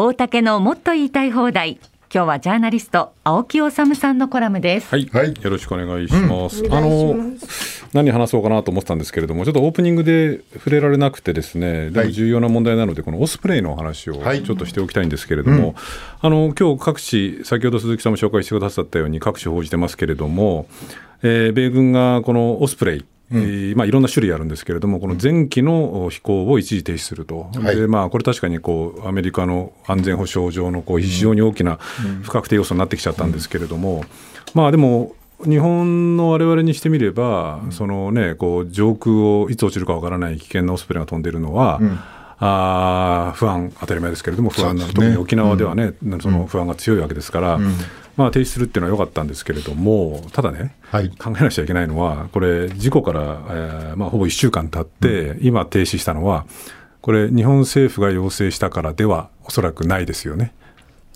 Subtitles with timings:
[0.00, 1.80] 大竹のもっと言いたい放題。
[2.14, 4.86] 今日はジャーナリスト青木治さんのコラムです。
[4.90, 6.62] はい、はい、よろしくお願いします。
[6.62, 7.16] うん、あの
[7.92, 15.74] 何話そうかなと思ってたんですけれども、ちょっとオープニングで触れられなくてですね、でも重要な問題なので、このオスプレイの話をちょっとしておきたいんですけれども、はい
[16.20, 20.68] あの今日各地先ほど鈴木さんも紹介してくださったように各地報じてますけれども、
[21.24, 31.76] えー、米軍がこのオスプレイうん、まあ、いろんな種類あるんですけれども、この前期の飛行を一時停止すると、はい、でまあ、これ確かにこうアメリカの安全保障上のこう非常に大きな
[32.22, 34.04] 不確定要素になってきちゃったんですけれども、
[34.54, 41.98] まあ、でも、日本のわれわれにしてみれば、そのね、こう上空をいつ落ちるかわからない危険なオスプレイが飛んでいるのは、うん。
[42.40, 47.74] あ不安、当たり前ですけれども、不安な、ね、特に沖縄ではね、うん、その不安が強いわけですから、うん、
[48.18, 56.44] まあ、停止するっていうのは良かったんですけれども、ただね、はい、考えなくちゃいけないのは、これ、事故から、えーまあ、ほぼ1週間経って、うん、今、停止したのは、
[57.00, 60.52] これ、日本政府が要請したからでは、おそらくないですよね。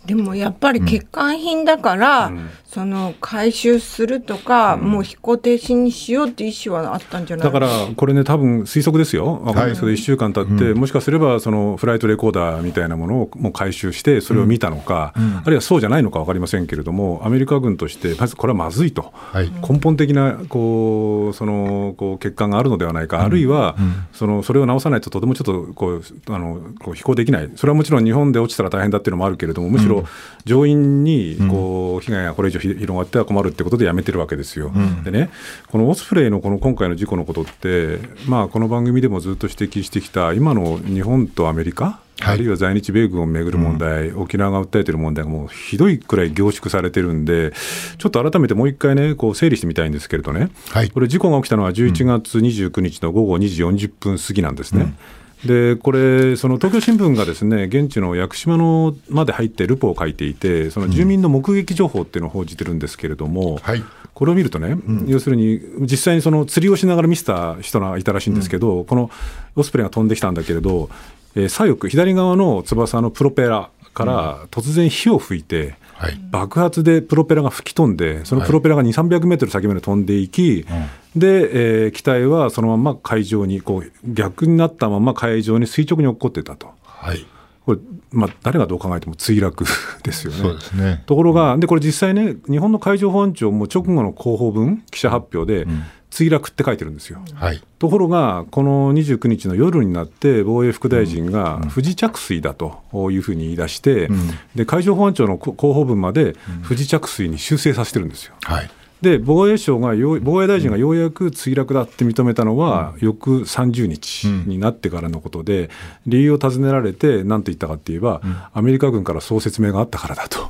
[0.07, 7.47] でもやっぱり欠陥品だから、うん、その回収するとか、うん、もう飛行停止にしようっていう意思はあったんじゃない？
[7.47, 9.69] だからこれね、多分推測ですよ、分かんない。
[9.69, 23.77] ですけど、1週間経って、うん、もしかすればそのフライトレコーダーみたいなものをもう回収して、それを見たのか、あるいはそうじゃないのか分かりませんけれども、アメリカ軍として、まずこれはまずいと、はい、根本的なこうそのこう欠陥があるのではないか、あるいは
[24.13, 30.07] そのそれを直さないと、とてもちょっとこうあのこう飛行できない、それはもちろん日本で落ちたら大変だっていうのもあるけれども、むしろろ
[30.45, 34.73] 上院にこう被害がこれ以上広がっては困るってことでやめてるわけですよ。
[34.75, 35.31] うん、でね、
[35.69, 47.53] このオスプレイのこの今回の事故のことって、まあ、この番組でもずっと指摘してきた、今の日本とアメリカ、あるいは在日米軍をめぐる問題、うん、沖縄が訴えている問題がもうひどいくらい凝縮されてるんで、
[47.99, 54.83] ちょっと改めてもう一回ね、こう整理してみたいんですけれどね、はい、これ、事故が起きたのは11月29日の午後2時40分過ぎなんですね。
[54.83, 54.97] うん
[55.45, 63.83] でこれ、その東京新聞がですね現地の屋久島のまで入ってルポを書いていて、その住民の目撃情報っていうのを報じてるんですけれども、うんはい、
[64.15, 69.11] これを見るとね、うん、要するに実際にその釣りをしながら見せた人がいたらしいんですけど、うん、この
[69.57, 70.91] オスプレイが飛んできたんだけれど、
[71.35, 80.67] えー、左翼、左側の翼のプロペラから突然火を吹いて、はい、爆発でプロペラが吹き飛んで、そのプロペラが2、300メートル先まで飛んでいき、
[81.15, 86.71] で、えー、機体はそのまま海上にこう逆になったまま海上に垂直に落っこってたと。
[86.85, 87.27] はい。
[87.65, 87.79] これ、
[88.11, 89.65] まあ、誰がどう考えても墜落
[90.03, 90.39] ですよね。
[90.39, 91.03] そうですね。
[91.07, 95.83] ところが、でこれ実際ね、日本の海上保安庁も直後の広報文、記者発表で、うん
[96.13, 97.21] 墜落って書いてるんですよ。
[97.35, 108.35] はい、ところが、この29日の夜になって、防衛副大臣が不時着水だというふうに言い出して、うん、で海上保安庁の広報文まで不時着水に修正させてるんですよ。
[108.43, 108.71] はい。
[109.01, 115.71] で防衛省が防衛大臣がようやく墜落だって認めたのは、翌30日になってからのことで、
[116.07, 118.21] 理由を尋ねられて、なんて言ったかって言えば、
[118.53, 120.49] アメリカ軍からそう説明があったからだと。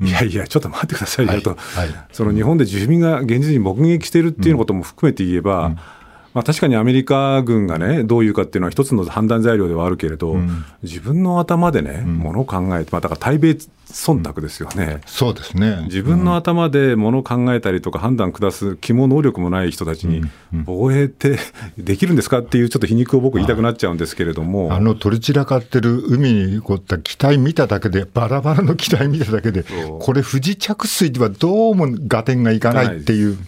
[0.00, 1.88] いやいや、ちょっと待ってくださいよと、はい。
[1.88, 5.78] はい、その日本で住民が現実に目撃しているっていうことも含めて言えば、うん
[6.34, 13.56] まあ、確かにアメリカ軍がね、どういうかっていうのは一つの判断材料ではあるけれど、うん、自分の頭でね、も、の、を考えて、まあ、だから対米
[13.90, 15.84] 忖度ですよね、うん、そうですね。
[15.84, 20.22] 自分の頭でものを考えたりとか判断下す気も能力もない人たちに、
[20.52, 21.38] 防衛って
[21.78, 24.72] できるんですかっていう、ちょっと皮肉を僕、言いたくなっちゃうんですけれども。
[24.72, 29.64] あの取り散らかってる海にこった機体見ただけで、バラバラの機体見ただけで、
[29.98, 33.38] これ、不時着水ではどうも合点がいかないっていう。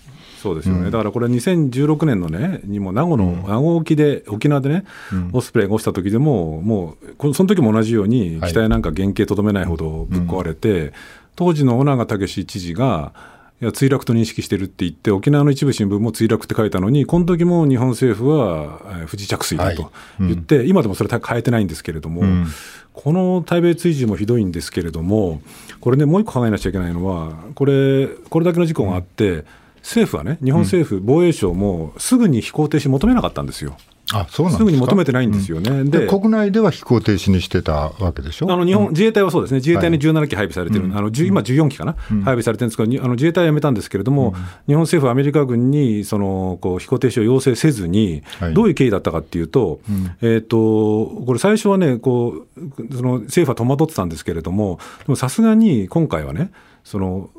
[0.41, 10.93] そうですよね、うん、だからこれ、2016年のね、にも名護の、名護沖で、沖縄でね、うん、オスプレイが落ちた時でも、もう、その時も同じように、機体なんか原型とどめないほどぶっ壊れて、はい、
[11.37, 13.13] 当時の尾長武知事が、
[13.61, 22.47] いや墜落と認識してるって言って、沖縄の一部新聞も墜落って書いたのに、この時も日本政府は不時着水だと言って、はいうん、今でもそれ変えてないんですけれども、うん、
[22.95, 25.43] この対米追従もひどいんですけれども、
[25.81, 29.45] これね、もう一個考えなきゃいけないのは、これ、これだけの事故があって、
[29.83, 33.77] 政府はね、日本政府、防衛省もすぐに飛行停止求めなかったんですよ。
[34.13, 38.53] あそうなんすぐに求めてないんですよね、うん、で国内では飛行停止にしてたわけでしょ？
[38.53, 44.35] あの日本、自衛隊はそうですね、自衛隊に17機配備されてる、はい、あの今、14機かな、うん、配備されてるんですけど、あの自衛隊はやめたんですけれども、うん、
[44.67, 49.81] 日本政府はアメリカ軍にそのこう飛行停止を要請せずに、はい、どういう経緯だったかっていうと、
[50.23, 56.51] えーと、これ、最初はねこうその、政府は戸惑ってたんですけれども、でもさすがに今回はね、
[56.83, 57.31] その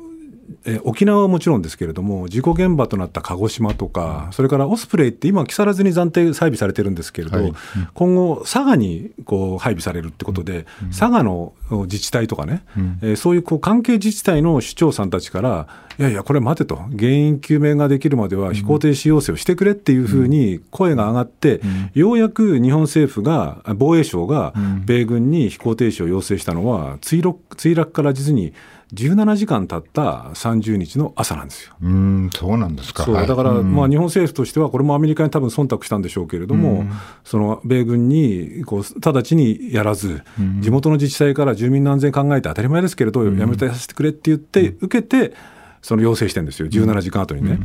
[0.64, 7.52] え沖縄はもちろんですけれども、事故現場となった鹿児島とか、それからオスプレイって今、木更津に暫定配備されてるんですけれど、はい、
[7.94, 15.68] 今後、佐賀にこう配備されるってことで、うん、佐賀の自治体とかね、うん、えー、そういうこう関係自治体の首長さんたちから、
[15.98, 21.60] いやいや、これ待てと、原因究明ができるまでは飛行停止要請をしてくれっていうふうに声が上がって、
[21.94, 28.52] ようやく日本政府が、防衛省が米軍に飛行停止を要請したのは、墜落墜落から実に
[28.94, 31.74] 17時間経った30日の朝なんですよ。
[31.82, 33.06] うんそうなんですか。
[33.06, 36.84] だから、まあ、日本政府としては、これもアメリカに多分忖度したんでしょうけれども、
[37.24, 40.22] その米軍にこう直ちにやらず、
[40.60, 45.34] 地元の自治体から住民の安全考えて当たり前ですけれど、やめてさせてくれって言って、受けて、
[45.80, 47.60] その要請してるんですよ、17時間後にね。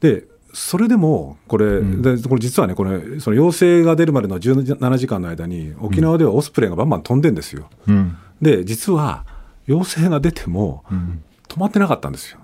[0.00, 0.24] で
[0.54, 7.70] それでもこれ、うん、でこれ実はね、これその要請が出るまでの17時間の間に、沖縄ではオスプレイがバンバン飛んでんですよ。
[7.88, 9.24] うん、で、実は
[9.66, 10.84] 要請が出ても、
[11.48, 12.38] 止まってなかったんですよ。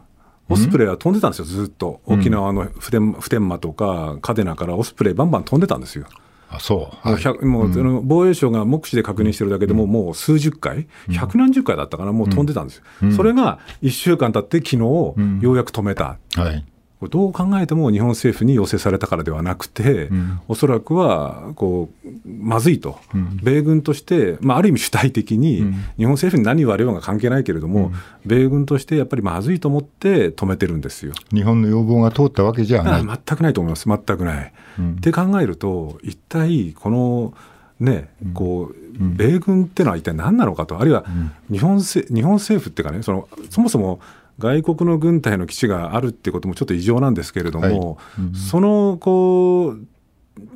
[0.50, 2.00] オスプレイは飛んでたんですよ、ずっと。
[2.06, 6.06] 沖縄の普天普天間とか、嘉手納からオスプレイバンバン飛んでたんですよ。
[6.50, 12.85] あそう、はい、もう、うん、防衛省が目視で確認してるだけでも、もう数十回、百何十回だったかな、もう飛んでたんですよ。
[13.03, 16.19] うん、それが1週間経って、昨日、ようやく止めた。
[16.35, 16.64] はい
[17.06, 25.65] どう考えても日本政府に要請されたからではなくて、うん、おそらくはこうまずいと、うん、米軍として、まあ、ある意味主体的に、
[25.97, 27.93] 日本政府に何言われようが関係ないけれども、うん、
[28.27, 31.12] 米軍としてやっぱりまずいと思って止めてるんですよ。
[31.33, 33.03] 日本の要望が通ったわけじゃない。
[33.03, 34.53] 全くないと思います、全くない。
[34.97, 37.35] って考えると、一体この
[37.81, 41.05] ね、こう米軍ってのは一体何なのかと、あるいは
[41.50, 44.00] 日本せ日本政府っていうかね、そのそもそも
[44.38, 48.26] 外国の軍隊の基地があるってこともちょっと異常なんですけれども、はい。
[48.26, 49.85] うん、そのこう、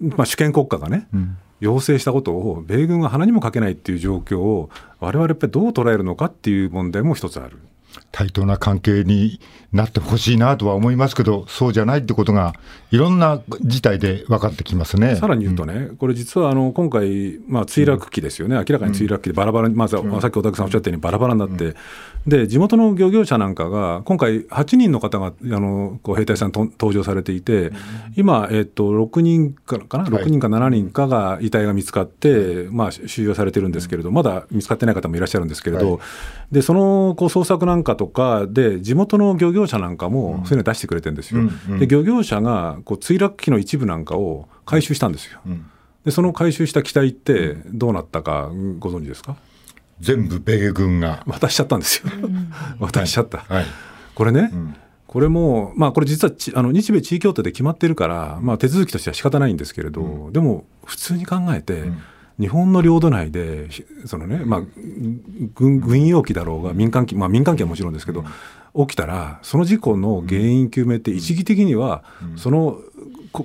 [0.01, 4.71] まあ、主権国家がね、うん、要請したことを米軍が鼻にもかけないっていう状況を、
[5.01, 7.59] われわれやっぱりどう捉えるのかっていう問題も一つある。
[8.11, 9.41] 対等な関係に
[9.73, 12.55] なってほしいなとは思いますけど、そうじゃないってことが、
[12.91, 15.17] いろんな事態で分かってきますね。
[15.17, 21.75] さらに言うとね、うん、これ実はあの今回、まあ、墜落機ですよね、明らかに墜落機でバラバラに、まず、はさっき小竹さんおっしゃったように、バラバラになって、
[22.27, 27.73] で地元の漁業者なんかが、今回、8人の方があのこう兵隊さんと登場されていて、
[28.15, 35.99] 今、えっと、6人かかな、6人か7人かが遺体が見つかって、まあ、収容されてるんですけれど、まだ見つかってない方もいらっしゃるんですけれど、
[36.51, 41.43] でそのこう捜索なんかとかで、地元の漁業者なんかも、そういうの出してくれてるんですよ。
[41.79, 45.41] で漁業者がこう墜落機の一部なんかを回収したんですよ。
[46.05, 49.37] でその回収した機体ってどうなったかご存知ですか？
[50.01, 51.23] 全部米軍が。
[51.27, 52.11] 渡しちゃったんですよ、
[52.81, 53.65] 渡しちゃった、はい、
[54.15, 54.75] これね、うん、
[55.07, 61.99] これも、まあ、これ実はあの日米地位協定で決まってるから、まあ、手続きとしては仕方ないんですけれど、うん、でも普通に考えて、うん
[62.43, 63.69] 日本の領土内で、
[64.05, 64.63] そのね、まあ、
[65.55, 68.25] 軍軍用機だろうが、民間機、まあ、民間機はもちろんですけど、
[68.75, 72.03] 起きたら、その事故の原因究明って一義的には、
[72.37, 72.81] その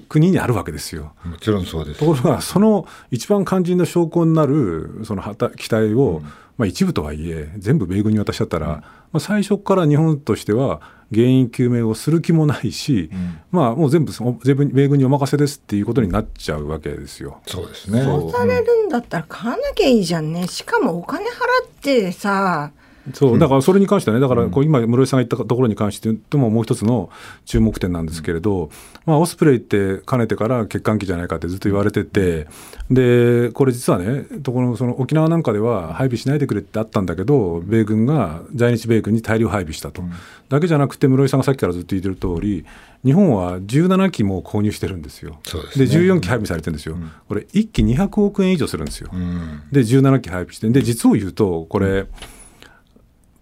[0.10, 1.14] 国にあるわけですよ。
[1.24, 2.00] もちろんそうです。
[2.00, 5.24] ところが、その一番肝心の証拠になる、その
[5.56, 6.24] 機体を、うん、
[6.58, 8.82] まあ一部とはいえ、全部米軍に渡しちゃったら、うん、ま
[9.14, 10.82] あ最初から日本としては
[11.14, 17.42] 原因究明をする気もないし、うん、まあもう全部全部米軍にお任せですっていうことになっちゃうわけですよ。
[17.46, 18.04] そうですね。
[18.04, 20.48] そうされるんだったら買わなきゃいいじゃんね。
[20.48, 21.30] しかもお金払
[21.66, 22.72] ってさ、
[23.14, 27.10] そうだからそれに関してはね、だからこう今、室井さんが言ったところに関してとももう一つの
[27.46, 28.70] 注目点なんですけれど、
[29.06, 32.48] まあ、オスプレイってかねてから欠陥機じゃないかってずっと言われてて、
[32.90, 40.04] でこれ実はね、ところその沖縄なんかでは配備しないでくれってあったんだけど、米軍が在日米軍に大量配備したと、
[40.50, 42.66] だけじゃなくて、室井さんがさっきからずっと言ってる通り、
[43.06, 45.40] 日本は17機も購入してるんですよ、
[45.76, 52.08] で、ね、14機配備されてるんですよ、うん、これ、1機200億円以上するんですよ、うん、で、17機配備して、で実を言うと、これ、うん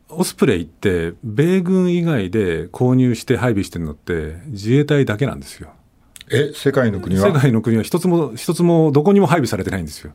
[0.09, 5.69] オスプレイって米軍以外で購入して配備してるのって自衛隊だけなんですよ。
[6.31, 7.27] え世界の国は？
[7.27, 10.13] 世界の国は一つも一つもどこにも配備されてないんですよ。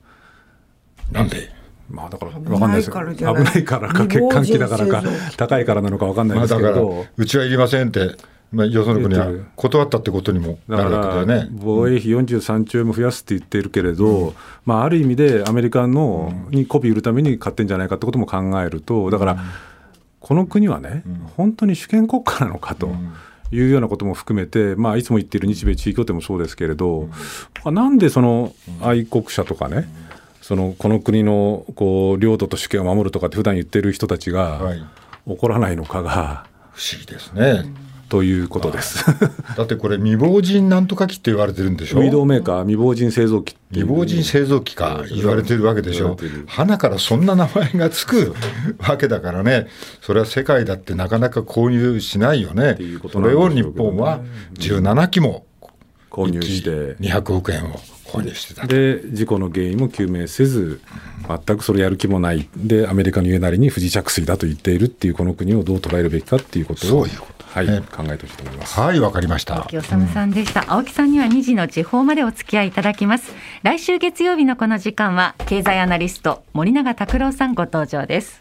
[1.12, 1.50] なんで？
[1.88, 2.94] まあだから分かんないですよ。
[3.14, 5.02] 危ないからか欠陥機だからか
[5.36, 8.16] 高いからなのか分かんないですけど、まあ、うちはいりませんって
[8.52, 11.48] まあ、よその国は断ったってことにもなるわけだよね。
[11.52, 19.38] 防衛費43兆円も増やすって言ってるけれど、うん、まあ、ある意味でアメリカのに媚び売るために買ってんじゃないかってことも考えると、だから、
[20.30, 22.94] この国はね、うん、本当に主権国家なのかと。
[23.52, 27.08] いうようなことも含めて、まあ、いつも言っている日米地位協定もそうですけれど、
[27.64, 29.88] うん、なんでその愛国者とかね、
[30.40, 34.60] そのこの国のこう領土と主権を守るとかって普段言ってる人たちが
[35.26, 37.64] 怒らないのかが、不思議ですね。
[38.10, 39.04] ということです。
[39.56, 41.98] だってこれ未亡人なんとか機って言われてるんでしょ？
[41.98, 46.16] 未動メーカー未亡人製造機未亡人製造機か言われてるわけでしょ？
[46.46, 48.34] 花からそんな名前がつく
[48.78, 49.68] わけだからね。
[50.02, 52.76] それは世界だってなかなか購入しないよね。
[53.12, 54.20] それを日本は
[54.54, 55.46] 17機も
[56.10, 60.80] 購入して200億円を購入してたで事故の原因も究明せず
[61.46, 67.06] 全くそれやる気もないでアメリカの言うなりに不時着水だと言っているっていうこの国をどう捉えるべきかっていうことを
[67.50, 68.78] はい、考えてほしいと思います。
[68.78, 69.56] はい、わかりました。
[69.56, 73.34] 青木治さんでした、うん、青木さんには2時の地方までお付き合いいただきます。
[73.64, 78.40] 来週月曜日のこの時間は経済アナリスト森永卓郎さんご登場です。